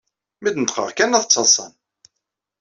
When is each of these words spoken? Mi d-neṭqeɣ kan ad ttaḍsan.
Mi 0.41 0.49
d-neṭqeɣ 0.55 0.89
kan 0.91 1.15
ad 1.17 1.23
ttaḍsan. 1.25 1.73